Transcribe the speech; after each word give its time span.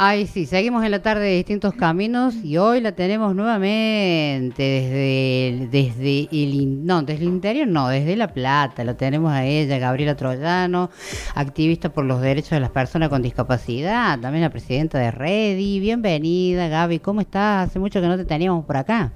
Ay, 0.00 0.28
sí, 0.28 0.46
seguimos 0.46 0.84
en 0.84 0.92
la 0.92 1.02
tarde 1.02 1.24
de 1.24 1.34
distintos 1.34 1.74
caminos 1.74 2.32
y 2.44 2.56
hoy 2.56 2.80
la 2.80 2.92
tenemos 2.92 3.34
nuevamente 3.34 4.62
desde, 4.62 5.66
desde 5.72 6.28
el, 6.30 6.86
no, 6.86 7.02
desde 7.02 7.22
el 7.22 7.28
interior, 7.30 7.66
no, 7.66 7.88
desde 7.88 8.14
La 8.14 8.28
Plata, 8.28 8.84
la 8.84 8.96
tenemos 8.96 9.32
a 9.32 9.44
ella, 9.44 9.78
Gabriela 9.78 10.14
Troyano, 10.14 10.90
activista 11.34 11.88
por 11.88 12.04
los 12.04 12.20
derechos 12.20 12.50
de 12.50 12.60
las 12.60 12.70
personas 12.70 13.08
con 13.08 13.22
discapacidad, 13.22 14.20
también 14.20 14.44
la 14.44 14.50
presidenta 14.50 14.98
de 14.98 15.10
Redi. 15.10 15.80
Bienvenida, 15.80 16.68
Gaby, 16.68 17.00
¿cómo 17.00 17.20
estás? 17.20 17.68
Hace 17.68 17.80
mucho 17.80 18.00
que 18.00 18.06
no 18.06 18.16
te 18.16 18.24
teníamos 18.24 18.64
por 18.66 18.76
acá. 18.76 19.10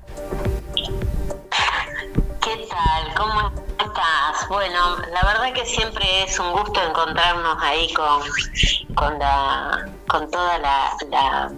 ¿Qué 2.41 2.67
tal? 2.69 3.15
¿Cómo 3.17 3.53
estás? 3.79 4.49
Bueno, 4.49 4.97
la 5.13 5.33
verdad 5.33 5.53
que 5.55 5.65
siempre 5.65 6.25
es 6.25 6.41
un 6.41 6.51
gusto 6.51 6.81
encontrarnos 6.83 7.57
ahí 7.63 7.87
con, 7.95 8.21
con 8.97 9.17
la 9.21 9.89
con 10.13 10.31
toda 10.31 10.59
la, 10.59 11.51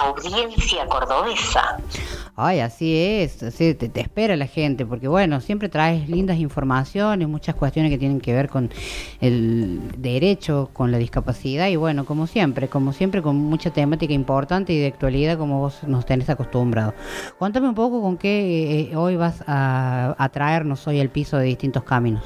audiencia 0.00 0.86
cordobesa. 0.86 1.78
Ay, 2.36 2.60
así 2.60 2.96
es, 2.96 3.42
así 3.42 3.74
te, 3.74 3.90
espera 4.00 4.36
la 4.36 4.46
gente, 4.46 4.86
porque 4.86 5.08
bueno, 5.08 5.40
siempre 5.40 5.68
traes 5.68 6.08
lindas 6.08 6.38
informaciones, 6.38 7.26
muchas 7.26 7.56
cuestiones 7.56 7.90
que 7.90 7.98
tienen 7.98 8.20
que 8.20 8.32
ver 8.32 8.48
con 8.48 8.70
el 9.20 9.80
derecho, 9.96 10.70
con 10.72 10.92
la 10.92 10.98
discapacidad 10.98 11.66
y 11.68 11.76
bueno, 11.76 12.04
como 12.04 12.26
siempre, 12.28 12.68
como 12.68 12.92
siempre 12.92 13.22
con 13.22 13.36
mucha 13.36 13.70
temática 13.70 14.12
importante 14.12 14.72
y 14.72 14.78
de 14.78 14.86
actualidad 14.86 15.36
como 15.36 15.60
vos 15.60 15.82
nos 15.82 16.06
tenés 16.06 16.30
acostumbrado. 16.30 16.94
Cuéntame 17.38 17.68
un 17.68 17.74
poco 17.74 18.02
con 18.02 18.18
qué 18.18 18.90
eh, 18.92 18.96
hoy 18.96 19.16
vas 19.16 19.42
a, 19.48 20.14
a 20.16 20.28
traernos 20.28 20.86
hoy 20.86 21.00
al 21.00 21.08
piso 21.08 21.38
de 21.38 21.46
distintos 21.46 21.82
caminos. 21.82 22.22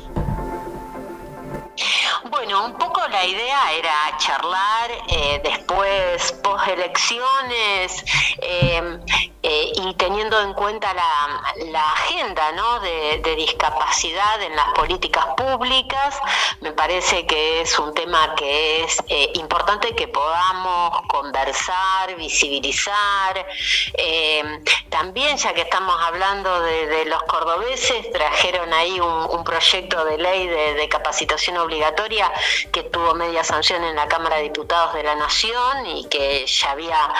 La 3.20 3.27
idea 3.27 3.73
era 3.74 4.16
charlar 4.16 4.91
eh, 5.09 5.42
después, 5.45 6.33
post 6.42 6.69
elecciones, 6.69 8.03
eh, 8.41 8.98
eh, 9.42 9.72
y 9.74 9.94
teniendo 9.94 10.38
en 10.41 10.52
cuenta 10.52 10.92
la, 10.92 11.83
agenda 11.92 12.52
de, 12.83 13.36
discapacidad 13.36 14.42
en 14.42 14.55
las 14.55 14.69
políticas 14.74 15.24
públicas, 15.36 16.19
me 16.60 16.72
parece 16.72 17.27
que 17.27 17.62
es 17.62 17.78
un 17.78 17.94
tema 17.94 18.34
que 18.34 18.84
es 18.84 18.98
eh, 19.08 19.30
importante 19.34 19.94
que 19.94 20.08
podamos 20.08 21.02
conversar, 21.08 22.14
visibilizar. 22.16 23.47
Eh, 23.94 24.62
también, 24.91 25.36
ya 25.38 25.54
que 25.54 25.62
estamos 25.62 25.97
hablando 26.02 26.60
de, 26.60 27.04
los 27.06 27.22
cordobeses, 27.22 28.10
trajeron 28.12 28.72
ahí 28.75 29.00
un, 29.00 29.42
proyecto 29.44 30.04
de 30.04 30.19
ley 30.19 30.47
de, 30.48 30.88
capacitación 30.88 31.56
obligatoria 31.56 32.30
que 32.72 32.82
tuvo 32.84 33.14
media 33.14 33.42
sanción 33.42 33.82
en 33.84 33.97
la 33.97 34.06
Cámara 34.06 34.36
de 34.36 34.44
Diputados 34.44 34.94
de 34.94 35.02
la 35.02 35.14
Nación 35.14 35.86
y 35.86 36.04
que 36.08 36.47
ya 36.47 36.72
había 36.72 37.14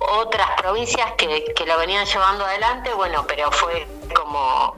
otras 0.00 0.50
provincias 0.60 1.12
que 1.12 1.61
lo 1.66 1.76
venían 1.78 2.06
llevando 2.06 2.44
adelante, 2.44 2.92
bueno, 2.94 3.24
pero 3.26 3.50
fue 3.50 3.86
como, 4.14 4.76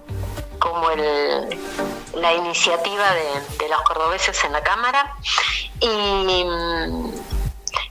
como 0.59 0.91
el, 0.91 1.59
la 2.15 2.33
iniciativa 2.33 3.13
de, 3.13 3.69
los 3.69 3.83
cordobeses 3.83 4.43
en 4.45 4.53
la 4.53 4.63
Cámara. 4.63 5.15
Y, 5.81 6.47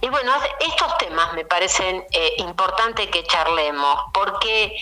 y 0.01 0.09
bueno, 0.09 0.33
estos 0.59 0.97
temas 0.97 1.33
me 1.33 1.45
parecen 1.45 2.05
eh, 2.11 2.33
importantes 2.39 3.07
que 3.07 3.23
charlemos, 3.23 3.99
porque 4.13 4.75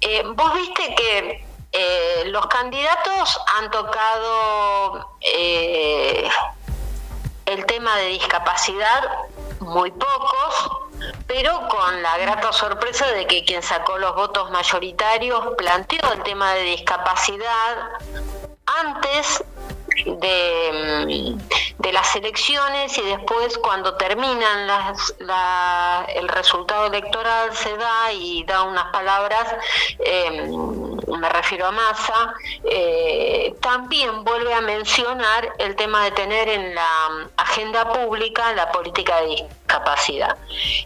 eh, 0.00 0.22
vos 0.34 0.54
viste 0.54 0.94
que 0.94 1.44
eh, 1.72 2.22
los 2.26 2.46
candidatos 2.46 3.38
han 3.58 3.70
tocado 3.70 5.18
el 7.44 7.66
tema 7.66 7.96
de 7.98 8.06
discapacidad, 8.06 9.10
muy 9.60 9.90
pocos, 9.90 10.81
pero 11.32 11.66
con 11.68 12.02
la 12.02 12.18
grata 12.18 12.52
sorpresa 12.52 13.06
de 13.12 13.26
que 13.26 13.42
quien 13.42 13.62
sacó 13.62 13.96
los 13.96 14.14
votos 14.14 14.50
mayoritarios 14.50 15.54
planteó 15.56 16.12
el 16.12 16.22
tema 16.22 16.52
de 16.52 16.62
discapacidad 16.64 17.88
antes 18.66 19.42
de, 20.04 21.38
las 21.90 22.16
elecciones 22.16 22.96
y 22.98 23.02
después 23.02 23.58
cuando 23.58 23.94
terminan 23.96 24.66
las, 24.66 25.14
el 26.14 26.28
resultado 26.28 26.86
electoral 26.86 27.54
se 27.54 27.76
da 27.76 28.12
y 28.12 28.44
da 28.44 28.62
unas 28.62 28.92
palabras, 28.92 29.54
eh, 30.00 30.50
me 31.18 31.28
refiero 31.28 31.66
a 31.66 31.70
Massa, 31.70 32.34
eh, 32.64 33.54
también 33.60 34.24
vuelve 34.24 34.52
a 34.54 34.60
mencionar 34.60 35.52
el 35.58 35.76
tema 35.76 36.04
de 36.04 36.10
tener 36.12 36.48
en 36.48 36.74
la 36.74 37.28
agenda 37.36 37.90
pública 37.92 38.52
la 38.54 38.70
política 38.72 39.20
de 39.20 39.46
discapacidad. 39.72 40.36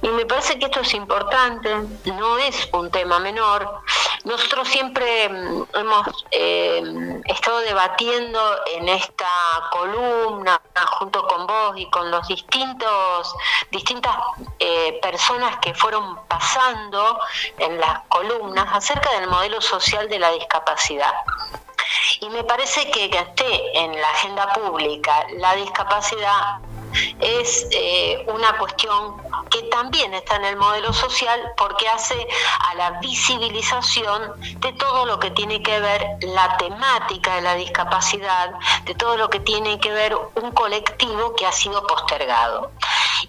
Y 0.02 0.08
me 0.08 0.26
parece 0.26 0.58
que 0.58 0.66
esto 0.66 0.80
es 0.80 0.94
importante, 0.94 1.74
no 2.04 2.38
es 2.38 2.68
un 2.72 2.90
tema 2.90 3.18
menor. 3.18 3.82
Nosotros 4.24 4.68
siempre 4.68 5.28
mm, 5.28 5.64
hemos 5.74 6.24
eh, 6.30 7.22
estado 7.24 7.58
debatiendo 7.60 8.40
en 8.74 8.88
esta 8.88 9.28
columna 9.70 10.60
junto 10.98 11.26
con 11.26 11.46
vos 11.46 11.74
y 11.76 11.88
con 11.90 12.10
los 12.10 12.26
distintos 12.28 13.34
distintas 13.70 14.14
eh, 14.58 14.98
personas 15.02 15.58
que 15.58 15.74
fueron 15.74 16.18
pasando 16.28 17.18
en 17.58 17.80
las 17.80 18.00
columnas 18.08 18.66
acerca 18.72 19.10
del 19.18 19.28
modelo 19.28 19.60
social 19.60 20.08
de 20.08 20.18
la 20.18 20.30
discapacidad. 20.30 21.12
Y 22.20 22.28
me 22.30 22.44
parece 22.44 22.90
que 22.90 23.10
que 23.10 23.18
esté 23.18 23.78
en 23.78 24.00
la 24.00 24.08
agenda 24.10 24.52
pública 24.52 25.26
la 25.38 25.54
discapacidad 25.54 26.60
es 27.20 27.66
eh, 27.70 28.24
una 28.28 28.56
cuestión 28.58 29.16
que 29.50 29.62
también 29.64 30.14
está 30.14 30.36
en 30.36 30.44
el 30.44 30.56
modelo 30.56 30.92
social 30.92 31.40
porque 31.56 31.88
hace 31.88 32.26
a 32.70 32.74
la 32.74 32.90
visibilización 33.00 34.32
de 34.60 34.72
todo 34.72 35.06
lo 35.06 35.18
que 35.18 35.30
tiene 35.30 35.62
que 35.62 35.80
ver 35.80 36.06
la 36.20 36.56
temática 36.56 37.36
de 37.36 37.42
la 37.42 37.54
discapacidad, 37.54 38.52
de 38.84 38.94
todo 38.94 39.16
lo 39.16 39.30
que 39.30 39.40
tiene 39.40 39.78
que 39.80 39.92
ver 39.92 40.16
un 40.34 40.50
colectivo 40.52 41.34
que 41.36 41.46
ha 41.46 41.52
sido 41.52 41.86
postergado 41.86 42.70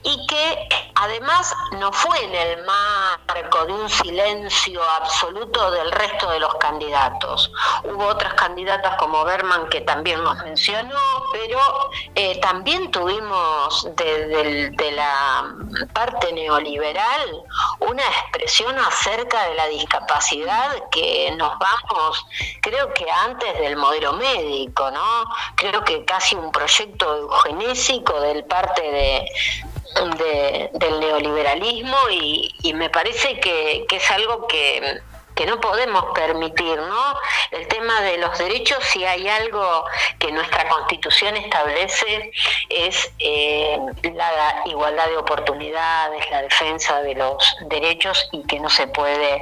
y 0.04 0.28
que 0.28 0.70
además 0.96 1.54
no 1.74 1.92
fue 1.92 2.24
en 2.24 2.34
el 2.34 2.66
marco 2.66 3.66
de 3.66 3.74
un 3.74 3.90
silencio 3.90 4.82
absoluto 5.02 5.72
del 5.72 5.92
resto 5.92 6.30
de 6.32 6.40
los 6.40 6.56
candidatos. 6.56 7.52
Hubo 7.84 8.06
otras 8.08 8.34
candidatas 8.34 8.96
como 8.98 9.24
Berman 9.24 9.68
que 9.70 9.82
también 9.82 10.24
nos 10.24 10.38
mencionó, 10.44 11.00
pero 11.32 11.60
eh, 12.16 12.40
también 12.40 12.90
tuvimos 12.92 13.88
desde 13.96 14.72
de 14.72 14.92
la 14.92 15.56
parte 15.94 16.32
neoliberal 16.34 17.44
una 17.80 18.04
expresión 18.04 18.78
acerca 18.80 19.50
de 19.50 19.56
la 19.56 19.68
discapacidad 19.68 20.90
que 20.92 21.32
nos 21.38 21.54
vamos, 21.60 22.26
creo 22.62 22.94
que 22.94 23.06
antes 23.10 23.60
del 23.60 23.76
modelo 23.78 24.14
médico, 24.14 24.90
¿no? 24.92 25.26
Creo 25.56 25.84
que 25.84 26.06
casi 26.06 26.36
un 26.36 26.52
proyecto 26.52 27.16
eugenésico 27.18 28.20
del 28.22 28.46
parte 28.46 28.82
de 28.82 29.32
del 30.80 31.00
neoliberalismo 31.00 31.98
y, 32.12 32.74
me 32.74 32.90
parece 32.90 33.40
que, 33.40 33.86
es 33.90 34.12
algo 34.12 34.48
que, 34.48 35.02
no 35.46 35.62
podemos 35.62 36.04
permitir, 36.16 36.78
¿no? 36.78 37.20
El 37.52 37.68
tema 37.68 38.02
de 38.02 38.18
los 38.18 38.38
derechos, 38.38 38.84
si 38.84 39.06
hay 39.06 39.30
algo 39.30 39.86
que 40.20 40.32
nuestra 40.32 40.68
constitución 40.68 41.38
establece, 41.38 42.32
es 42.70 43.12
eh, 43.20 43.78
la 44.16 44.64
igualdad 44.66 45.08
de 45.08 45.18
oportunidades, 45.18 46.30
la 46.32 46.42
defensa 46.42 47.02
de 47.04 47.16
los 47.16 47.56
derechos 47.68 48.28
y 48.32 48.44
que 48.44 48.60
no 48.60 48.70
se 48.70 48.88
puede 48.88 49.42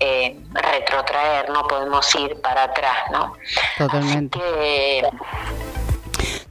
eh, 0.00 0.36
retrotraer, 0.52 1.48
no 1.48 1.66
podemos 1.68 2.12
ir 2.16 2.40
para 2.42 2.64
atrás, 2.64 3.04
¿no? 3.12 3.36
Totalmente. 3.78 4.40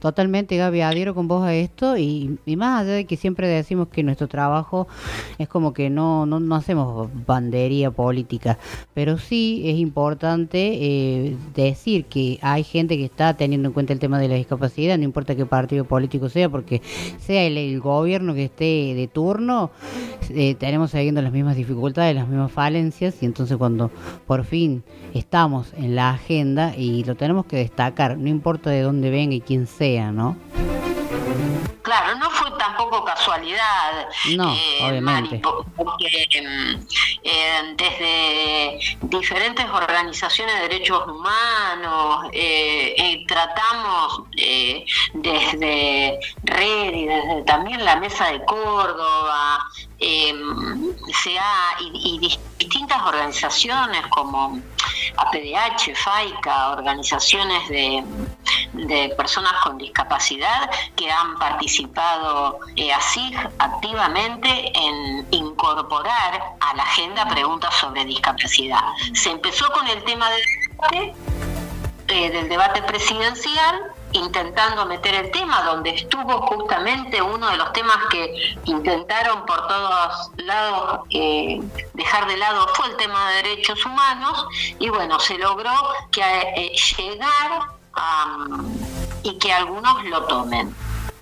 Totalmente, 0.06 0.56
Gaby, 0.56 0.82
adhiero 0.82 1.16
con 1.16 1.26
vos 1.26 1.42
a 1.42 1.52
esto 1.52 1.96
y, 1.96 2.38
más 2.56 2.82
allá 2.82 2.92
de 2.92 3.06
que 3.06 3.16
siempre 3.16 3.48
decimos 3.48 3.88
que 3.88 4.04
nuestro 4.04 4.28
trabajo 4.28 4.86
es 5.36 5.48
como 5.48 5.72
que 5.72 5.90
no, 5.90 6.26
no, 6.26 6.54
hacemos 6.54 7.10
bandería 7.26 7.90
política, 7.90 8.56
pero 8.94 9.18
sí 9.18 9.62
es 9.64 9.78
importante 9.78 10.74
eh, 10.80 11.36
decir 11.56 12.04
que 12.04 12.38
hay 12.40 12.62
gente 12.62 12.96
que 12.96 13.04
está 13.04 13.34
teniendo 13.34 13.66
en 13.66 13.72
cuenta 13.74 13.92
el 13.92 13.98
tema 13.98 14.20
de 14.20 14.28
la 14.28 14.36
discapacidad, 14.36 14.96
no 14.96 15.02
importa 15.02 15.34
qué 15.34 15.44
partido 15.44 15.84
político 15.84 16.28
sea, 16.28 16.48
porque 16.48 16.82
sea 17.18 17.42
el, 17.42 17.80
gobierno 17.80 18.32
que 18.32 18.44
esté 18.44 18.94
de 18.94 19.10
turno, 19.12 19.72
eh, 20.30 20.54
tenemos 20.54 20.92
siguiendo 20.92 21.20
las 21.20 21.32
mismas 21.32 21.56
dificultades, 21.56 22.14
las 22.14 22.28
mismas 22.28 22.52
falencias 22.52 23.20
y 23.22 23.26
entonces 23.26 23.56
cuando 23.56 23.90
por 24.24 24.44
fin 24.44 24.84
estamos 25.14 25.72
en 25.76 25.96
la 25.96 26.10
agenda 26.10 26.76
y 26.76 27.02
lo 27.02 27.16
tenemos 27.16 27.46
que 27.46 27.56
destacar, 27.56 28.16
no 28.16 28.28
importa 28.28 28.70
de 28.70 28.82
dónde 28.82 29.10
venga 29.10 29.34
y 29.34 29.40
quién 29.40 29.66
sea, 29.66 29.95
¿no? 30.04 30.36
Claro, 31.82 32.16
no 32.16 32.28
fue 32.30 32.50
tampoco 32.58 33.04
casualidad. 33.04 34.08
No, 34.36 34.52
eh, 34.52 34.78
obviamente. 34.82 35.40
porque 35.76 36.26
em, 36.32 36.84
eh, 37.22 37.74
desde 37.76 38.98
diferentes 39.02 39.64
organizaciones 39.70 40.56
de 40.56 40.62
derechos 40.62 41.06
humanos 41.06 42.28
eh, 42.32 43.24
tratamos 43.28 44.24
desde 45.14 46.18
red 46.42 46.92
y 46.92 47.06
desde 47.06 47.42
también 47.44 47.84
la 47.84 47.94
Mesa 47.96 48.32
de 48.32 48.44
Córdoba, 48.44 49.64
em, 49.98 50.94
y, 51.80 52.18
distintas 52.58 53.02
organizaciones 53.02 54.06
como 54.08 54.60
APDH, 55.16 55.94
FAICA, 55.94 56.70
organizaciones 56.72 57.68
de, 57.68 58.04
personas 59.16 59.52
con 59.62 59.78
discapacidad 59.78 60.70
que 60.96 61.10
han 61.10 61.38
participado 61.38 62.60
eh, 62.76 62.92
así 62.92 63.32
activamente 63.58 64.48
en 64.74 65.26
incorporar 65.30 66.42
a 66.60 66.74
la 66.76 66.82
agenda 66.82 67.26
preguntas 67.28 67.74
sobre 67.74 68.04
discapacidad. 68.04 68.82
Se 69.14 69.30
empezó 69.30 69.70
con 69.72 69.86
el 69.88 70.02
tema 70.04 70.28
del 70.30 70.42
debate, 70.70 71.14
eh, 72.08 72.30
del 72.30 72.48
debate 72.48 72.82
presidencial 72.82 73.95
intentando 74.12 74.86
meter 74.86 75.14
el 75.14 75.30
tema, 75.30 75.62
donde 75.62 75.90
estuvo 75.90 76.40
justamente 76.46 77.20
uno 77.20 77.48
de 77.48 77.56
los 77.56 77.72
temas 77.72 77.98
que 78.10 78.56
intentaron 78.64 79.44
por 79.46 79.66
todos 79.66 80.30
lados 80.36 81.00
eh, 81.10 81.60
dejar 81.94 82.26
de 82.26 82.36
lado 82.36 82.68
fue 82.74 82.86
el 82.86 82.96
tema 82.96 83.30
de 83.30 83.36
derechos 83.42 83.84
humanos 83.84 84.46
y 84.78 84.88
bueno, 84.88 85.18
se 85.20 85.38
logró 85.38 85.72
que 86.10 86.22
eh, 86.22 86.72
llegar 86.96 87.76
y 89.22 89.38
que 89.38 89.52
algunos 89.52 90.04
lo 90.04 90.22
tomen. 90.24 90.74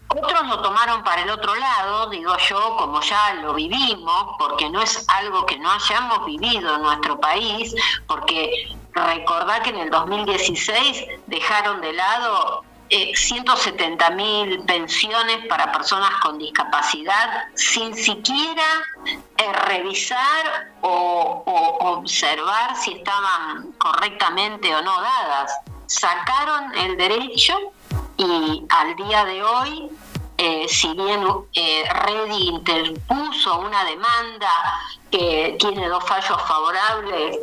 Otros 0.08 0.46
lo 0.46 0.60
tomaron 0.60 1.02
para 1.02 1.22
el 1.22 1.30
otro 1.30 1.54
lado, 1.56 2.08
digo 2.10 2.36
yo, 2.48 2.76
como 2.76 3.00
ya 3.00 3.34
lo 3.34 3.54
vivimos, 3.54 4.36
porque 4.38 4.70
no 4.70 4.80
es 4.80 5.04
algo 5.08 5.44
que 5.44 5.58
no 5.58 5.70
hayamos 5.70 6.24
vivido 6.24 6.76
en 6.76 6.82
nuestro 6.82 7.18
país, 7.18 7.74
porque 8.06 8.76
recordá 8.92 9.60
que 9.62 9.70
en 9.70 9.76
el 9.76 9.90
2016 9.90 11.04
dejaron 11.26 11.80
de 11.80 11.94
lado 11.94 12.64
170 12.90 14.06
eh, 14.06 14.14
mil 14.14 14.60
pensiones 14.64 15.46
para 15.48 15.72
personas 15.72 16.10
con 16.22 16.38
discapacidad 16.38 17.44
sin 17.54 17.94
siquiera 17.94 18.64
eh, 19.36 19.52
revisar 19.66 20.72
o, 20.82 21.42
observar 21.80 22.76
si 22.76 22.92
estaban 22.92 23.72
correctamente 23.78 24.74
o 24.74 24.82
no 24.82 25.00
dadas. 25.00 25.52
Sacaron 25.86 26.74
el 26.76 26.96
derecho 26.96 27.58
y 28.16 28.64
al 28.68 28.96
día 28.96 29.24
de 29.24 29.42
hoy, 29.42 29.90
eh, 30.38 30.66
si 30.68 30.92
bien 30.94 31.24
Reddy 31.54 32.48
interpuso 32.48 33.60
una 33.60 33.84
demanda 33.84 34.50
que 35.10 35.56
tiene 35.58 35.88
dos 35.88 36.04
fallos 36.04 36.40
favorables, 36.42 37.38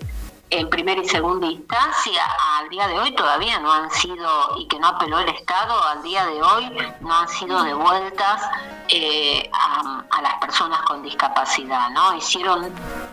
en 0.52 0.70
primera 0.70 1.02
y 1.02 1.08
segunda 1.08 1.48
instancia, 1.48 2.24
al 2.60 2.70
día 2.70 2.86
de 2.88 3.00
hoy 3.00 3.16
todavía 3.16 3.58
no 3.60 3.72
han 3.72 3.90
sido, 3.90 4.58
y 4.58 4.68
que 4.68 4.78
no 4.80 4.88
apeló 4.88 5.20
el 5.20 5.30
Estado, 5.30 5.82
al 5.86 6.04
día 6.04 6.26
de 6.26 6.44
hoy 6.44 6.78
no 7.00 7.16
han 7.16 7.28
sido 7.30 7.64
devueltas 7.64 8.42
eh, 8.90 9.50
a, 9.54 10.22
las 10.22 10.34
personas 10.36 10.82
con 10.82 11.02
discapacidad, 11.02 11.90
¿no? 11.92 12.16
Hicieron 12.16 12.70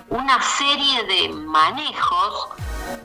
una 0.08 0.42
serie 0.42 1.04
de 1.04 1.28
manejos 1.30 2.48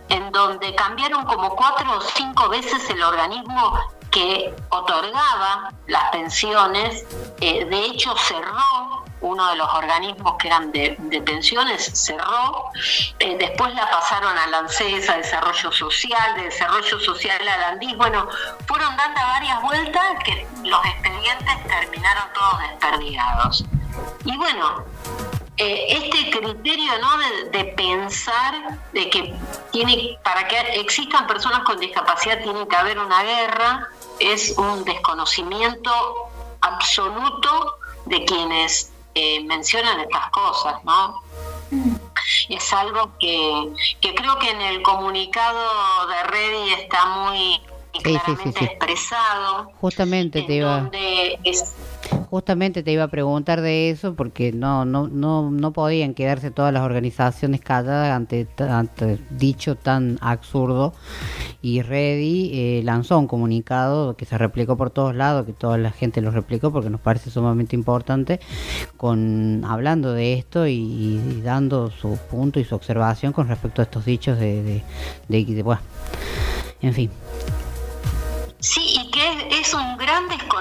en 0.10 0.32
donde 0.32 0.74
cambiaron 0.74 1.26
como 1.26 1.56
cuatro 1.56 1.98
o 1.98 2.02
cinco 2.02 2.50
veces 2.50 2.90
el 2.90 3.04
organismo 3.04 3.80
que 4.10 4.54
otorgaba 4.70 5.72
las 5.88 6.10
pensiones, 6.10 7.06
eh, 7.40 7.66
de 7.66 7.86
hecho 7.86 8.16
cerró 8.18 8.93
uno 9.24 9.50
de 9.50 9.56
los 9.56 9.74
organismos 9.74 10.36
que 10.38 10.48
eran 10.48 10.72
de, 10.72 11.24
pensiones 11.26 11.92
cerró, 11.94 12.66
eh, 13.20 13.38
después 13.40 13.74
la 13.74 13.90
pasaron 13.90 14.38
a 14.38 14.48
la 14.48 14.60
a 14.60 15.18
Desarrollo 15.18 15.72
Social, 15.72 16.36
de 16.36 16.44
Desarrollo 16.44 17.00
Social 17.00 17.48
a 17.48 17.58
la 17.58 17.68
ANDIS, 17.70 17.98
bueno, 17.98 18.28
fueron 18.68 18.96
dando 18.96 19.22
varias 19.22 19.62
vueltas 19.62 20.04
que 20.24 20.46
los 20.64 20.86
expedientes 20.86 21.68
terminaron 21.68 22.26
todos 22.34 22.60
desperdigados. 22.60 23.66
Y 24.26 24.38
bueno, 24.38 24.86
eh, 25.58 25.86
este 25.90 26.32
criterio 26.32 26.92
¿no? 27.00 27.50
de, 27.52 27.64
pensar 27.66 28.80
de 28.92 29.10
que 29.10 29.34
tiene 29.72 30.18
para 30.24 30.48
que 30.48 30.58
existan 30.80 31.28
personas 31.28 31.60
con 31.64 31.80
discapacidad 31.80 32.42
tiene 32.42 32.68
que 32.68 32.76
haber 32.76 32.98
una 32.98 33.24
guerra 33.24 33.90
es 34.20 34.58
un 34.58 34.84
desconocimiento 34.84 35.92
absoluto 36.62 37.78
de 38.06 38.26
quienes 38.26 38.93
eh, 39.16 39.44
mencionan 39.44 40.00
estas 40.00 40.30
cosas, 40.32 40.84
¿no? 40.84 41.22
Es 42.50 42.74
algo 42.74 43.12
que, 43.20 43.74
que 44.00 44.14
creo 44.14 44.38
que 44.40 44.50
en 44.50 44.62
el 44.62 44.82
comunicado 44.82 46.08
de 46.08 46.24
Reddy 46.24 46.74
está 46.74 47.06
muy 47.08 47.62
claramente 48.02 48.66
expresado. 48.66 49.72
Justamente 49.80 50.42
te 50.44 50.54
iba. 50.56 50.90
Justamente 52.34 52.82
te 52.82 52.92
iba 52.92 53.04
a 53.04 53.10
preguntar 53.10 53.62
de 53.62 53.92
eso 53.92 54.16
porque 54.16 54.52
no 54.52 54.86
no 54.86 55.08
no 55.08 55.52
no 55.52 55.72
podían 55.72 56.16
quedarse 56.16 56.50
todas 56.50 56.74
las 56.74 56.82
organizaciones 56.82 57.62
calladas 57.62 58.10
ante, 58.10 58.48
ante 58.58 59.20
dicho 59.30 59.76
tan 59.76 60.18
absurdo 60.20 60.96
y 61.62 61.84
Reddy 61.84 62.50
eh, 62.56 62.82
lanzó 62.84 63.20
un 63.20 63.28
comunicado 63.28 64.18
que 64.18 64.26
se 64.26 64.36
replicó 64.36 64.76
por 64.76 64.90
todos 64.90 65.14
lados, 65.14 65.46
que 65.46 65.54
toda 65.54 65.78
la 65.78 65.92
gente 65.92 66.22
lo 66.22 66.32
replicó 66.32 66.72
porque 66.72 66.90
nos 66.90 67.02
parece 67.02 67.30
sumamente 67.30 67.76
importante, 67.76 68.40
con 68.98 69.64
hablando 69.64 70.12
de 70.12 70.34
esto 70.34 70.66
y, 70.66 71.42
dando 71.44 71.92
su 71.92 72.18
punto 72.32 72.60
y 72.60 72.64
su 72.64 72.74
observación 72.74 73.32
con 73.32 73.48
respecto 73.48 73.84
a 73.84 73.86
estos 73.86 74.06
dichos 74.06 74.40
de, 74.40 74.82
de, 75.28 75.46
de 75.46 75.62
bueno, 75.62 75.82
en 76.82 76.94
fin. 76.96 77.12
Sí, 78.58 79.03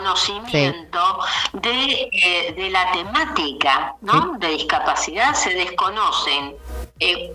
desconocimiento 0.02 1.18
de, 1.52 2.08
eh, 2.12 2.54
de, 2.56 2.70
la 2.70 2.90
temática 2.92 3.94
¿no? 4.00 4.34
de 4.38 4.48
discapacidad. 4.48 5.34
Se 5.34 5.54
desconocen 5.54 6.54
eh, 7.00 7.32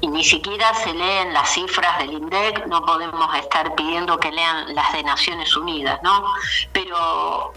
y 0.00 0.06
ni 0.08 0.24
siquiera 0.24 0.74
se 0.74 0.92
leen 0.92 1.32
las 1.32 1.50
cifras 1.50 1.98
del 1.98 2.12
INDEC, 2.12 2.66
no 2.66 2.84
podemos 2.84 3.34
estar 3.36 3.74
pidiendo 3.74 4.18
que 4.18 4.30
lean 4.30 4.74
las 4.74 4.92
de 4.92 5.02
Naciones 5.02 5.56
Unidas, 5.56 6.00
¿no? 6.02 6.24
Pero 6.72 7.52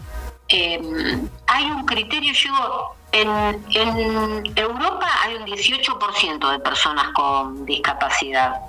em, 0.48 1.28
hay 1.46 1.64
un 1.70 1.84
criterio, 1.84 2.32
yo 2.32 2.94
en, 3.12 3.28
en 3.70 4.52
Europa 4.56 5.08
hay 5.22 5.36
un 5.36 5.46
18% 5.46 6.50
de 6.50 6.58
personas 6.58 7.08
con 7.14 7.64
discapacidad. 7.66 8.60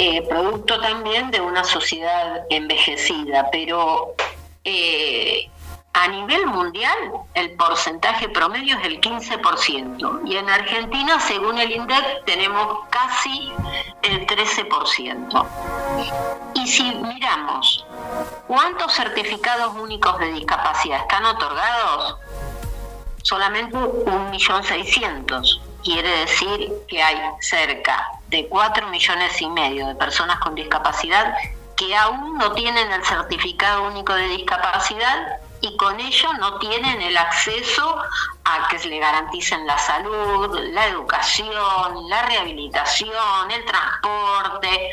Eh, 0.00 0.22
producto 0.28 0.80
también 0.80 1.32
de 1.32 1.40
una 1.40 1.64
sociedad 1.64 2.44
envejecida, 2.50 3.48
pero 3.50 4.14
eh, 4.64 5.50
a 5.92 6.06
nivel 6.08 6.46
mundial 6.46 6.96
el 7.34 7.52
porcentaje 7.56 8.28
promedio 8.28 8.78
es 8.78 8.84
el 8.86 9.00
15% 9.00 10.20
y 10.26 10.36
en 10.36 10.48
Argentina, 10.48 11.18
según 11.18 11.58
el 11.58 11.72
INDEC, 11.72 12.24
tenemos 12.24 12.86
casi 12.90 13.52
el 14.02 14.24
13%. 14.26 15.46
Y 16.54 16.66
si 16.68 16.94
miramos 16.94 17.84
cuántos 18.46 18.94
certificados 18.94 19.74
únicos 19.74 20.18
de 20.20 20.32
discapacidad 20.34 21.00
están 21.00 21.24
otorgados, 21.24 22.16
solamente 23.22 23.76
1.600.000 23.76 25.60
quiere 25.82 26.08
decir 26.20 26.72
que 26.86 27.02
hay 27.02 27.16
cerca 27.40 28.06
de 28.28 28.46
4 28.48 28.88
millones 28.88 29.40
y 29.40 29.48
medio 29.48 29.88
de 29.88 29.94
personas 29.94 30.38
con 30.40 30.54
discapacidad 30.54 31.34
que 31.78 31.96
aún 31.96 32.36
no 32.36 32.52
tienen 32.52 32.90
el 32.90 33.04
certificado 33.04 33.84
único 33.84 34.12
de 34.12 34.28
discapacidad 34.28 35.38
y 35.60 35.76
con 35.76 35.98
ello 36.00 36.32
no 36.34 36.58
tienen 36.58 37.00
el 37.00 37.16
acceso 37.16 38.02
a 38.44 38.68
que 38.68 38.78
se 38.78 38.88
le 38.88 38.98
garanticen 38.98 39.66
la 39.66 39.78
salud, 39.78 40.58
la 40.72 40.88
educación, 40.88 42.08
la 42.08 42.22
rehabilitación, 42.22 43.50
el 43.50 43.64
transporte, 43.64 44.90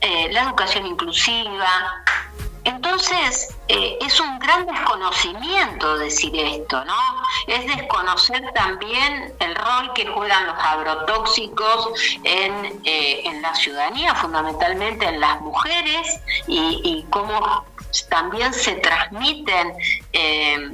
eh, 0.00 0.28
la 0.32 0.42
educación 0.42 0.86
inclusiva. 0.86 2.01
Entonces, 2.64 3.48
eh, 3.68 3.98
es 4.00 4.20
un 4.20 4.38
gran 4.38 4.66
desconocimiento 4.66 5.98
decir 5.98 6.34
esto, 6.36 6.84
¿no? 6.84 6.94
Es 7.48 7.66
desconocer 7.66 8.52
también 8.54 9.34
el 9.40 9.54
rol 9.56 9.92
que 9.94 10.06
juegan 10.06 10.46
los 10.46 10.56
agrotóxicos 10.58 11.90
en, 12.22 12.80
eh, 12.84 13.22
en 13.24 13.42
la 13.42 13.54
ciudadanía, 13.54 14.14
fundamentalmente 14.14 15.06
en 15.06 15.20
las 15.20 15.40
mujeres, 15.40 16.20
y, 16.46 17.04
cómo 17.10 17.64
también 18.08 18.54
se 18.54 18.74
transmiten 18.76 19.74
eh, 20.12 20.70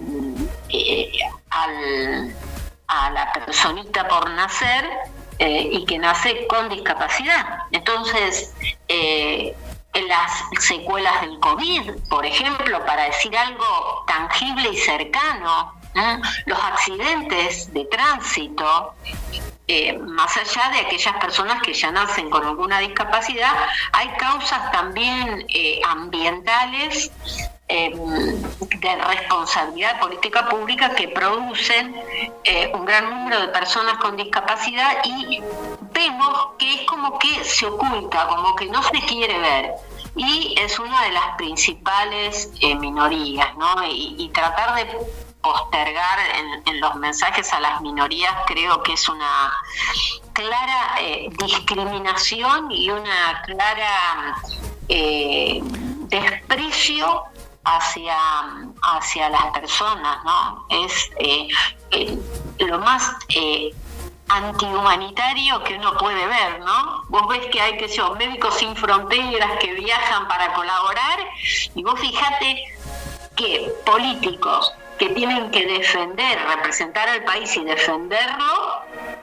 a 2.87 3.11
la 3.11 3.33
personita 3.33 4.07
por 4.09 4.29
nacer 4.31 4.89
y 5.39 5.85
que 5.87 5.99
nace 5.99 6.47
con 6.49 6.69
discapacidad. 6.69 7.61
Entonces, 7.71 8.55
las 10.03 10.43
secuelas 10.61 11.21
del 11.23 11.39
COVID, 11.41 12.09
por 12.09 12.25
ejemplo, 12.25 12.85
para 12.85 13.05
decir 13.05 13.37
algo 13.37 14.05
tangible 14.07 14.71
y 14.71 14.77
cercano, 14.77 15.75
los 16.47 16.59
accidentes 16.59 17.73
de 17.73 17.85
tránsito, 17.87 18.95
eh, 19.71 19.99
más 19.99 20.35
allá 20.37 20.71
de 20.71 20.79
aquellas 20.87 21.15
personas 21.17 21.61
que 21.63 21.75
ya 21.75 21.91
nacen 21.91 22.31
con 22.31 22.45
alguna 22.45 22.79
discapacidad, 22.79 23.53
hay 23.93 24.09
causas 24.17 24.73
también 24.73 25.45
eh, 25.49 25.81
ambientales 25.87 27.11
em, 27.69 27.93
de 28.81 28.97
responsabilidad 28.97 30.01
política 30.01 30.49
pública 30.49 30.95
que 30.95 31.09
producen 31.09 31.95
eh, 32.45 32.71
un 32.73 32.87
gran 32.87 33.11
número 33.11 33.43
de 33.43 33.49
personas 33.49 33.99
con 33.99 34.17
discapacidad 34.17 35.05
y 35.05 35.43
vemos 35.93 36.49
que 36.59 36.75
es 36.75 36.83
como 36.87 37.19
que 37.19 37.45
se 37.45 37.67
oculta, 37.67 38.27
como 38.27 38.57
que 38.57 38.67
no 38.67 38.83
se 38.83 39.01
quiere 39.03 39.39
ver 39.39 39.75
y 40.19 40.55
es 40.59 40.79
una 40.81 41.05
de 41.05 41.13
las 41.13 41.37
principales 41.37 42.51
eh, 42.61 42.75
minorías, 42.75 43.57
¿no? 43.57 43.77
Y, 43.87 44.29
tratar 44.35 44.75
de 44.75 44.99
postergar 45.41 46.19
en, 46.67 46.81
los 46.81 46.95
mensajes 46.97 47.53
a 47.53 47.61
las 47.61 47.81
minorías 47.81 48.33
creo 48.47 48.83
que 48.83 48.93
es 48.93 49.09
una 49.09 49.53
clara 50.33 50.97
eh, 51.01 51.29
discriminación 51.39 52.71
y 52.71 52.91
una 52.91 53.43
clara 53.47 54.37
eh, 54.89 55.61
desprecio 55.63 57.25
hacia, 57.65 58.17
hacia 58.83 59.29
las 59.31 59.47
personas, 59.47 60.25
¿no? 60.25 60.67
Es 60.69 61.11
lo 62.59 62.79
más 62.81 63.13
antihumanitario 64.29 65.63
que 65.65 65.75
uno 65.75 65.97
puede 65.97 66.27
ver, 66.27 66.61
¿no? 66.61 67.05
Vos 67.09 67.29
ves 67.29 67.47
que 67.47 67.61
hay, 67.61 67.77
que 67.77 67.89
médicos 68.19 68.55
sin 68.55 68.77
fronteras 68.77 69.59
que 69.61 69.73
viajan 69.73 70.29
para 70.29 70.53
colaborar 70.53 71.19
y 71.75 71.83
vos 71.83 71.99
fíjate 71.99 72.65
que 73.35 73.73
políticos 73.87 74.73
que 74.99 75.11
tienen 75.11 75.51
que 75.51 75.65
defender, 75.65 76.39
representar 76.49 77.09
al 77.09 77.23
país 77.23 77.57
y 77.57 77.65
defenderlo, 77.65 78.83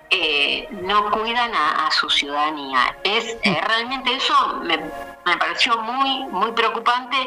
eh, 0.10 0.68
no 0.72 1.12
cuidan 1.12 1.52
a, 1.54 1.92
su 1.92 2.10
ciudadanía. 2.10 2.96
Es 3.04 3.38
eh, 3.44 3.62
realmente 3.62 4.16
eso 4.16 4.62
me, 4.64 4.78
me, 4.78 5.38
pareció 5.38 5.78
muy 5.82 6.26
muy 6.28 6.52
preocupante 6.54 7.18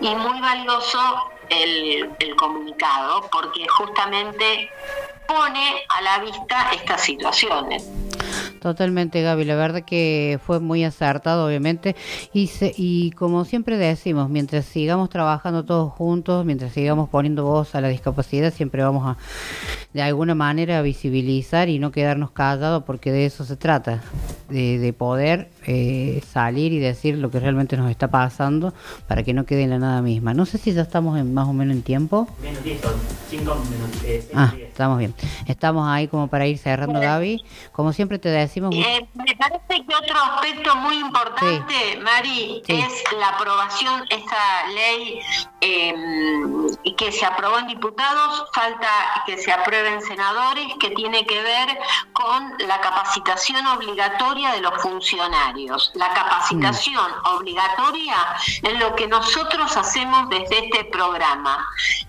y 0.00 0.14
muy 0.14 0.40
valioso 0.40 1.32
el 1.48 2.36
comunicado, 2.36 3.28
porque 3.30 3.66
justamente 3.68 4.70
pone 5.26 5.70
a 5.88 6.02
la 6.02 6.24
vista 6.24 6.70
estas 6.72 7.00
situaciones. 7.02 7.88
Totalmente, 8.60 9.22
Gaby. 9.22 9.44
La 9.44 9.54
verdad 9.54 9.82
que 9.84 10.40
fue 10.44 10.60
muy 10.60 10.82
acertado, 10.84 11.46
obviamente. 11.46 11.94
Y, 12.32 12.50
y 12.76 13.12
como 13.12 13.44
siempre 13.44 13.76
decimos, 13.76 14.28
mientras 14.28 14.64
sigamos 14.64 15.08
trabajando 15.08 15.64
todos 15.64 15.92
juntos, 15.92 16.44
mientras 16.44 16.72
sigamos 16.72 17.08
poniendo 17.08 17.44
voz 17.44 17.74
a 17.74 17.80
la 17.80 17.88
discapacidad, 17.88 18.52
siempre 18.52 18.82
vamos 18.82 19.06
a, 19.06 19.16
de 19.92 20.02
alguna 20.02 20.34
manera, 20.34 20.82
visibilizar 20.82 21.68
y 21.68 21.78
no 21.78 21.92
quedarnos 21.92 22.30
callados, 22.32 22.82
porque 22.84 23.12
de 23.12 23.26
eso 23.26 23.44
se 23.44 23.56
trata, 23.56 24.02
de, 24.48 24.92
poder 24.96 25.50
eh, 25.66 26.22
salir 26.32 26.72
y 26.72 26.78
decir 26.78 27.18
lo 27.18 27.30
que 27.30 27.40
realmente 27.40 27.76
nos 27.76 27.90
está 27.90 28.08
pasando 28.08 28.72
para 29.06 29.22
que 29.22 29.34
no 29.34 29.44
quede 29.44 29.64
en 29.64 29.70
la 29.70 29.78
nada 29.78 30.02
misma. 30.02 30.32
No 30.32 30.46
sé 30.46 30.58
si 30.58 30.72
ya 30.72 30.82
estamos 30.82 31.18
en 31.18 31.34
más 31.34 31.48
o 31.48 31.52
menos 31.52 31.76
en 31.76 31.82
tiempo. 31.82 32.28
Menos 32.40 32.62
10, 32.62 32.80
5 33.30 33.54
minutos. 33.70 34.04
Eh, 34.04 34.28
ah, 34.34 34.54
estamos 34.56 34.98
bien. 34.98 35.14
Estamos 35.46 35.88
ahí 35.88 36.08
como 36.08 36.28
para 36.28 36.46
ir 36.46 36.58
cerrando, 36.58 37.00
Gaby. 37.00 37.44
Como 37.72 37.92
siempre 37.92 38.18
te 38.18 38.28
decimos... 38.28 38.74
Eh, 38.74 39.06
me 39.14 39.35
parece 39.38 39.86
que 39.86 39.94
otro 39.94 40.18
aspecto 40.18 40.76
muy 40.76 40.98
importante, 40.98 41.98
Mari, 42.02 42.62
es 42.66 43.04
la 43.18 43.28
aprobación, 43.28 44.04
esta 44.10 44.66
ley 44.68 45.20
eh, 45.60 45.94
que 46.96 47.12
se 47.12 47.24
aprobó 47.24 47.58
en 47.58 47.68
diputados, 47.68 48.44
falta 48.52 48.88
que 49.26 49.38
se 49.38 49.52
aprueben 49.52 50.00
senadores, 50.02 50.66
que 50.80 50.90
tiene 50.90 51.24
que 51.26 51.40
ver 51.42 51.78
con 52.12 52.54
la 52.66 52.80
capacitación 52.80 53.66
obligatoria 53.66 54.52
de 54.52 54.60
los 54.60 54.80
funcionarios. 54.82 55.92
La 55.94 56.12
capacitación 56.12 57.10
mm. 57.10 57.36
obligatoria 57.36 58.16
en 58.62 58.78
lo 58.78 58.94
que 58.96 59.06
nosotros 59.06 59.76
hacemos 59.76 60.28
desde 60.28 60.66
este 60.66 60.84
programa. 60.84 61.66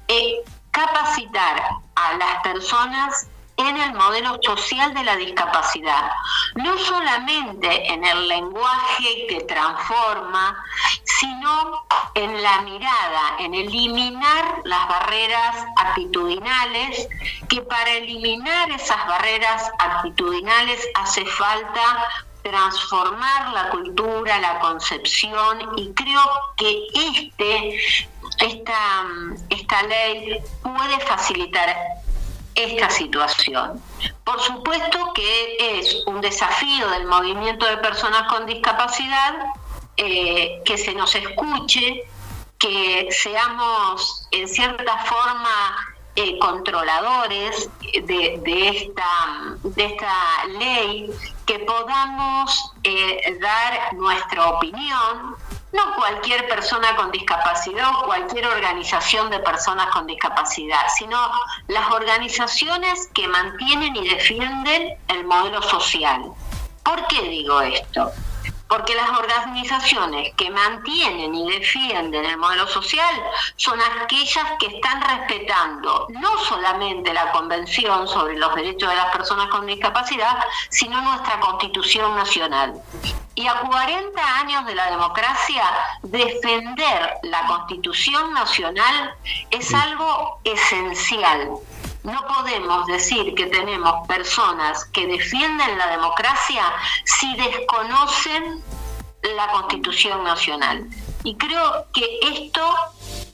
Eh, 0.08 0.36
capacitar 0.72 1.64
a 1.96 2.18
las 2.18 2.42
personas 2.44 3.28
en 3.58 3.76
el 3.78 3.94
modelo 3.94 4.38
social 4.42 4.94
de 4.94 5.04
la 5.04 5.16
discapacidad, 5.16 6.12
no 6.56 6.78
solamente 6.78 7.92
en 7.92 8.06
el 8.06 8.28
lenguaje 8.28 9.26
que 9.28 9.42
transforma, 9.42 10.64
sino 11.04 11.86
en 12.14 12.42
la 12.42 12.62
mirada, 12.62 13.36
en 13.40 13.56
eliminar 13.56 14.62
las 14.64 14.88
barreras 14.88 15.66
actitudinales, 15.76 17.08
que 17.50 17.62
para 17.64 17.92
eliminar 17.92 18.70
esas 18.72 19.08
barreras 19.08 19.72
actitudinales 19.80 20.88
hace 20.96 21.26
falta 21.26 22.08
transformar 22.44 23.54
la 23.54 23.70
cultura, 23.70 24.40
la 24.40 24.60
concepción 24.60 25.60
y 25.78 25.94
creo 25.94 26.22
que 26.56 26.88
este, 26.94 27.78
esta, 28.40 29.06
esta 29.50 29.84
ley 29.84 30.40
puede 30.64 31.00
facilitar 31.02 31.76
esta 32.58 32.90
situación. 32.90 33.82
Por 34.24 34.42
supuesto 34.42 35.14
que 35.14 35.80
es 35.80 36.04
un 36.08 36.20
desafío 36.22 36.90
del 36.90 37.06
movimiento 37.06 37.66
de 37.66 37.78
personas 37.78 38.24
con 38.24 38.46
discapacidad 38.46 39.36
eh, 39.96 40.62
que 40.66 40.78
se 40.78 40.94
nos 40.94 41.14
escuche, 41.16 42.04
que 42.58 43.08
seamos 43.12 44.28
en 44.32 44.48
cierta 44.48 44.98
forma 45.06 45.96
eh, 46.16 46.40
controladores 46.40 47.70
de, 47.82 48.70
esta, 48.70 49.56
de 49.64 49.86
esta 49.86 50.46
ley, 50.58 51.12
que 51.46 51.60
podamos 51.60 52.74
eh, 52.84 53.38
dar 53.40 53.94
nuestra 53.94 54.48
opinión, 54.48 55.36
no 55.74 55.96
cualquier 55.96 56.48
persona 56.48 56.96
con 56.96 57.12
discapacidad 57.12 57.90
o 57.96 58.06
cualquier 58.06 58.48
organización 58.48 59.30
de 59.30 59.40
personas 59.40 59.88
con 59.88 60.08
discapacidad, 60.08 60.82
sino 60.98 61.18
las 61.68 61.92
organizaciones 61.92 63.08
que 63.14 63.28
mantienen 63.28 63.96
y 63.96 64.08
defienden 64.10 64.98
el 65.08 65.26
modelo 65.26 65.62
social. 65.62 66.32
¿Por 66.84 67.06
qué 67.08 67.22
digo 67.24 67.62
esto? 67.62 68.12
Porque 68.68 68.96
las 68.96 69.10
organizaciones 69.12 70.34
que 70.36 70.50
mantienen 70.50 71.34
y 71.34 71.52
defienden 71.52 72.26
el 72.26 72.38
modelo 72.38 72.68
social 72.68 73.24
son 73.56 73.80
aquellas 73.82 74.46
que 74.60 74.68
están 74.68 75.02
respetando 75.02 76.08
no 76.10 76.38
solamente 76.40 77.14
la 77.14 77.32
Convención 77.32 78.08
sobre 78.08 78.38
los 78.38 78.54
Derechos 78.56 78.90
de 78.90 78.96
las 78.96 79.12
Personas 79.12 79.48
con 79.48 79.66
Discapacidad, 79.66 80.38
sino 80.70 81.02
nuestra 81.02 81.40
Constitución 81.40 82.16
Nacional. 82.16 82.74
Y 83.36 83.48
a 83.48 83.60
40 83.60 84.40
años 84.40 84.66
de 84.66 84.76
la 84.76 84.90
democracia, 84.90 85.64
defender 86.02 87.18
la 87.24 87.46
Constitución 87.46 88.34
Nacional 88.34 89.14
es 89.52 89.74
algo 89.74 90.40
esencial 90.44 91.52
no 92.08 92.26
podemos 92.26 92.88
decir 92.88 93.36
que 93.36 93.48
tenemos 93.48 94.08
personas 94.08 94.86
que 94.86 95.06
defienden 95.06 95.78
la 95.78 95.88
democracia 95.88 96.64
si 97.04 97.36
desconocen 97.36 98.64
la 99.36 99.48
Constitución 99.52 100.24
Nacional. 100.24 100.88
Y 101.26 101.36
creo 101.36 101.86
que 101.94 102.20
esto 102.22 102.76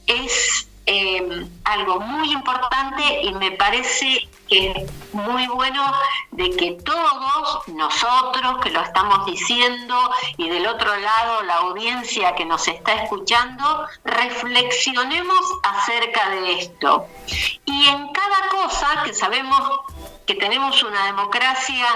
es 0.07 0.67
eh, 0.87 1.45
algo 1.65 1.99
muy 1.99 2.31
importante 2.31 3.21
y 3.21 3.31
me 3.35 3.51
parece 3.51 4.27
es 4.53 5.13
muy 5.13 5.47
bueno 5.47 5.91
de 6.31 6.49
que 6.51 6.71
todos 6.83 7.67
nosotros 7.67 8.57
que 8.61 8.71
lo 8.71 8.81
estamos 8.81 9.25
diciendo 9.25 9.95
y 10.37 10.49
del 10.49 10.67
otro 10.67 10.95
lado 10.95 11.43
la 11.43 11.55
audiencia 11.57 12.35
que 12.35 12.45
nos 12.45 12.67
está 12.67 13.03
escuchando, 13.03 13.87
reflexionemos 14.03 15.41
acerca 15.63 16.29
de 16.29 16.59
esto. 16.59 17.07
Y 17.65 17.87
en 17.87 18.11
cada 18.11 18.49
cosa 18.49 19.03
que 19.03 19.13
sabemos 19.13 19.61
que 20.25 20.35
tenemos 20.35 20.81
una 20.83 21.05
democracia 21.05 21.87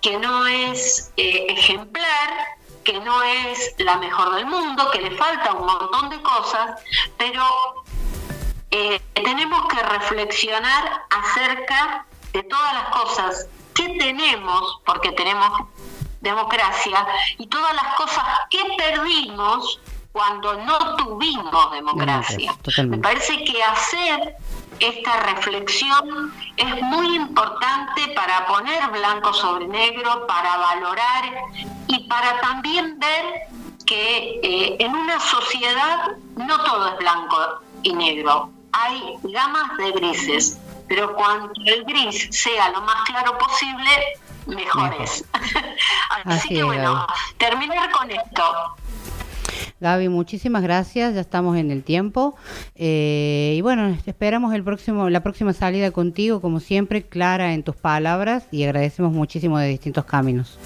que 0.00 0.18
no 0.18 0.46
es 0.46 1.12
eh, 1.16 1.46
ejemplar, 1.48 2.58
que 2.84 3.00
no 3.00 3.22
es 3.22 3.74
la 3.78 3.96
mejor 3.96 4.34
del 4.34 4.46
mundo, 4.46 4.90
que 4.90 5.00
le 5.00 5.10
falta 5.10 5.52
un 5.52 5.66
montón 5.66 6.08
de 6.08 6.22
cosas, 6.22 6.80
pero 7.18 7.44
eh, 8.70 9.00
tenemos 9.14 9.66
que 9.68 9.82
reflexionar 9.82 11.02
acerca 11.10 12.06
de 12.32 12.42
todas 12.42 12.72
las 12.74 12.88
cosas 12.90 13.48
que 13.74 13.88
tenemos, 13.98 14.80
porque 14.84 15.12
tenemos 15.12 15.68
democracia, 16.20 17.06
y 17.38 17.46
todas 17.46 17.74
las 17.74 17.94
cosas 17.94 18.24
que 18.50 18.58
perdimos 18.76 19.80
cuando 20.12 20.54
no 20.64 20.96
tuvimos 20.96 21.70
democracia. 21.70 22.54
Me 22.86 22.98
parece 22.98 23.44
que 23.44 23.62
hacer 23.62 24.36
esta 24.80 25.20
reflexión 25.20 26.32
es 26.56 26.82
muy 26.82 27.16
importante 27.16 28.08
para 28.14 28.46
poner 28.46 28.88
blanco 28.90 29.32
sobre 29.32 29.66
negro, 29.68 30.26
para 30.26 30.56
valorar 30.56 31.24
y 31.86 32.08
para 32.08 32.40
también 32.40 32.98
ver 32.98 33.48
que 33.86 34.40
eh, 34.42 34.76
en 34.80 34.94
una 34.94 35.18
sociedad 35.20 36.16
no 36.36 36.64
todo 36.64 36.88
es 36.88 36.98
blanco 36.98 37.60
y 37.82 37.92
negro 37.94 38.50
hay 38.72 39.00
gamas 39.22 39.76
de 39.78 39.92
grises, 39.92 40.58
pero 40.88 41.14
cuando 41.14 41.52
el 41.66 41.84
gris 41.84 42.28
sea 42.30 42.70
lo 42.70 42.80
más 42.82 43.04
claro 43.06 43.36
posible, 43.38 43.90
mejor 44.46 44.94
es. 45.00 45.24
Así, 46.24 46.48
que 46.48 46.62
bueno, 46.62 47.06
terminar 47.36 47.90
con 47.90 48.10
esto. 48.10 48.42
Gaby, 49.80 50.08
muchísimas 50.08 50.62
gracias, 50.62 51.14
ya 51.14 51.20
estamos 51.20 51.56
en 51.56 51.70
el 51.70 51.84
tiempo. 51.84 52.36
Eh, 52.74 53.54
y 53.56 53.60
bueno, 53.60 53.96
esperamos 54.06 54.54
el 54.54 54.64
próximo, 54.64 55.08
la 55.08 55.22
próxima 55.22 55.52
salida 55.52 55.90
contigo, 55.92 56.40
como 56.40 56.58
siempre, 56.58 57.02
clara 57.04 57.52
en 57.52 57.62
tus 57.62 57.76
palabras 57.76 58.46
y 58.50 58.64
agradecemos 58.64 59.12
muchísimo 59.12 59.58
de 59.58 59.68
distintos 59.68 60.04
caminos. 60.04 60.58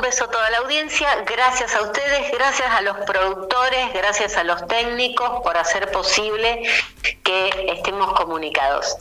Un 0.00 0.04
beso 0.04 0.24
a 0.24 0.30
toda 0.30 0.48
la 0.48 0.56
audiencia, 0.58 1.08
gracias 1.26 1.74
a 1.74 1.82
ustedes, 1.82 2.32
gracias 2.32 2.70
a 2.70 2.80
los 2.80 2.96
productores, 3.04 3.92
gracias 3.92 4.34
a 4.38 4.44
los 4.44 4.66
técnicos 4.66 5.42
por 5.42 5.58
hacer 5.58 5.92
posible 5.92 6.62
que 7.22 7.50
estemos 7.68 8.10
comunicados. 8.14 8.96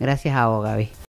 Gracias 0.00 0.34
a 0.34 0.48
vos, 0.48 0.64
Gaby. 0.64 0.92